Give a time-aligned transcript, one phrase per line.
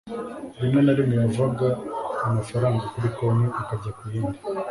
[0.59, 1.67] Rimwe na rimwe, yavaga
[2.27, 4.37] amafaranga kuri konti akajya ku yindi,